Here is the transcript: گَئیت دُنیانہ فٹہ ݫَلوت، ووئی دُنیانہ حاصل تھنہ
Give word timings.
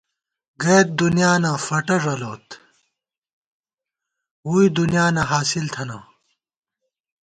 گَئیت 0.61 0.87
دُنیانہ 0.99 1.51
فٹہ 1.65 1.97
ݫَلوت، 2.03 2.47
ووئی 4.47 4.67
دُنیانہ 4.77 5.23
حاصل 5.31 5.65
تھنہ 5.73 5.97